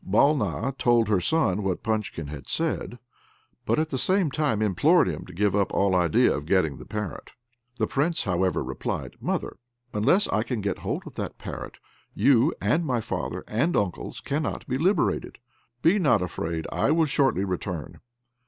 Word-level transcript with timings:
Balna 0.03 0.75
told 0.79 1.09
her 1.09 1.19
son 1.21 1.61
what 1.61 1.83
Punchkin 1.83 2.25
had 2.25 2.47
said; 2.49 2.97
but 3.67 3.77
at 3.77 3.89
the 3.89 3.99
same 3.99 4.31
time 4.31 4.59
implored 4.59 5.07
him 5.07 5.27
to 5.27 5.31
give 5.31 5.55
up 5.55 5.71
all 5.71 5.93
idea 5.93 6.33
of 6.35 6.47
getting 6.47 6.77
the 6.77 6.87
parrot. 6.87 7.33
The 7.75 7.85
Prince, 7.85 8.23
however, 8.23 8.63
replied, 8.63 9.15
"Mother, 9.21 9.57
unless 9.93 10.27
I 10.29 10.41
can 10.41 10.59
get 10.59 10.79
hold 10.79 11.03
of 11.05 11.13
that 11.17 11.37
parrot, 11.37 11.77
you, 12.15 12.51
and 12.59 12.83
my 12.83 12.99
father, 12.99 13.43
and 13.47 13.77
uncles, 13.77 14.21
cannot 14.21 14.65
be 14.67 14.79
liberated: 14.79 15.37
be 15.83 15.99
not 15.99 16.23
afraid, 16.23 16.65
I 16.71 16.89
will 16.89 17.05
shortly 17.05 17.43
return. 17.43 17.99